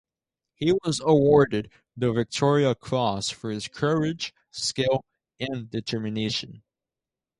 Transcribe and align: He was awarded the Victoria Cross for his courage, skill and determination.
He 0.55 0.71
was 0.71 0.99
awarded 0.99 1.69
the 1.95 2.11
Victoria 2.11 2.73
Cross 2.73 3.29
for 3.29 3.51
his 3.51 3.67
courage, 3.67 4.33
skill 4.49 5.05
and 5.39 5.69
determination. 5.69 6.63